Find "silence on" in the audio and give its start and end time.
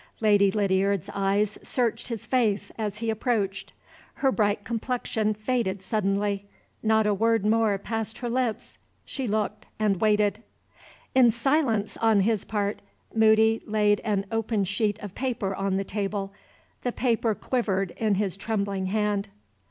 11.29-12.21